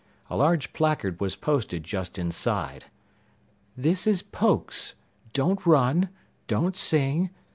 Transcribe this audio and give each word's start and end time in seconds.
A 0.31 0.35
large 0.35 0.73
placard 0.73 1.21
was 1.21 1.35
posted 1.35 1.83
just 1.83 2.17
inside: 2.17 2.85
THIS 3.77 4.07
IS 4.07 4.23
POKES! 4.23 4.95
DON'T 5.33 5.63
RUN! 5.67 6.09
DON'T 6.47 6.75
SING! 6.75 7.29